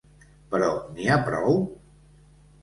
Però 0.55 0.69
n’hi 0.95 1.09
ha 1.09 1.19
prou? 1.27 1.61